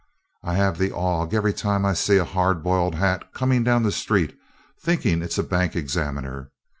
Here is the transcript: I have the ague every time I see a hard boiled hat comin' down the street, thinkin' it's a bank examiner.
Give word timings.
I 0.41 0.55
have 0.55 0.79
the 0.79 0.97
ague 0.97 1.31
every 1.35 1.53
time 1.53 1.85
I 1.85 1.93
see 1.93 2.17
a 2.17 2.25
hard 2.25 2.63
boiled 2.63 2.95
hat 2.95 3.31
comin' 3.35 3.63
down 3.63 3.83
the 3.83 3.91
street, 3.91 4.35
thinkin' 4.79 5.21
it's 5.21 5.37
a 5.37 5.43
bank 5.43 5.75
examiner. 5.75 6.49